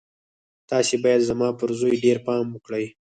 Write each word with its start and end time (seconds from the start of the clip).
تاسې 0.69 0.95
بايد 1.03 1.21
زما 1.29 1.49
پر 1.59 1.69
زوی 1.79 1.95
ډېر 2.03 2.17
پام 2.27 2.45
وکړئ. 2.51 2.85